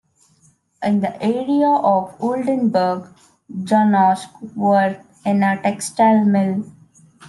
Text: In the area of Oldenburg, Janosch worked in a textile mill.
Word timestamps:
In 0.81 1.01
the 1.01 1.21
area 1.21 1.69
of 1.69 2.15
Oldenburg, 2.19 3.07
Janosch 3.53 4.25
worked 4.55 5.05
in 5.27 5.43
a 5.43 5.61
textile 5.61 6.25
mill. 6.25 6.63